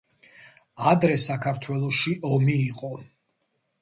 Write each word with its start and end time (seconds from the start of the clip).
ადრე 0.93 1.17
საქართველოში 1.25 2.17
ომი 2.31 2.57
იყო 2.65 2.91